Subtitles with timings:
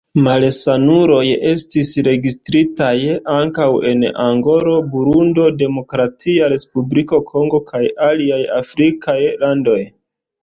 [0.25, 2.93] Malsanuloj estis registritaj
[3.33, 9.79] ankaŭ en Angolo, Burundo, Demokratia Respubliko Kongo kaj aliaj afrikaj landoj.